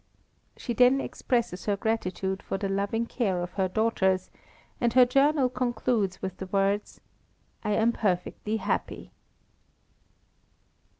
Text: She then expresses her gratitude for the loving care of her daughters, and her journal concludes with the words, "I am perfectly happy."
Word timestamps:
She 0.57 0.73
then 0.73 0.99
expresses 0.99 1.65
her 1.67 1.77
gratitude 1.77 2.41
for 2.41 2.57
the 2.57 2.67
loving 2.67 3.05
care 3.05 3.39
of 3.39 3.51
her 3.53 3.67
daughters, 3.67 4.31
and 4.81 4.91
her 4.93 5.05
journal 5.05 5.47
concludes 5.47 6.23
with 6.23 6.37
the 6.37 6.47
words, 6.47 7.01
"I 7.63 7.73
am 7.73 7.91
perfectly 7.91 8.57
happy." 8.57 9.11